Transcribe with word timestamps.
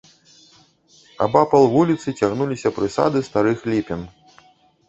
Абапал 1.25 1.67
вуліцы 1.73 2.07
цягнуліся 2.23 2.75
прысады 2.79 3.17
старых 3.29 3.59
ліпін. 3.75 4.01